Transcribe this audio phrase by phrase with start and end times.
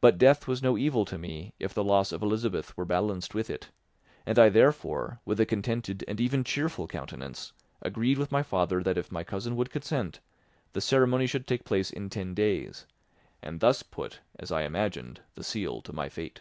[0.00, 3.50] But death was no evil to me if the loss of Elizabeth were balanced with
[3.50, 3.68] it,
[4.24, 7.52] and I therefore, with a contented and even cheerful countenance,
[7.82, 10.20] agreed with my father that if my cousin would consent,
[10.72, 12.86] the ceremony should take place in ten days,
[13.42, 16.38] and thus put, as I imagined, the seal to my fate.